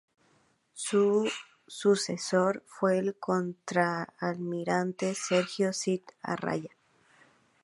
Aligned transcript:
Su 0.73 1.29
sucesor 1.67 2.63
fue 2.65 2.97
el 2.97 3.15
contraalmirante 3.17 5.13
Sergio 5.13 5.73
Cid 5.73 6.01
Arraya. 6.23 6.71